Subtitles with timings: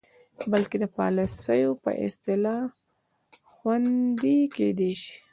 [0.51, 2.61] بلکې د پالسیو په اصلاح
[3.53, 5.15] خوندې کیدلې شي.